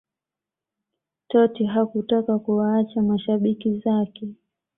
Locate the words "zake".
3.79-4.27